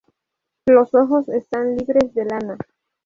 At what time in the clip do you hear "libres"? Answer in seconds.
1.77-2.11